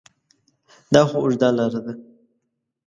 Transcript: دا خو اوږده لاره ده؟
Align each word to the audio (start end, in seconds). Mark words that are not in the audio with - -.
دا 0.93 1.01
خو 1.09 1.17
اوږده 1.21 1.49
لاره 1.57 1.79
ده؟ 1.85 1.93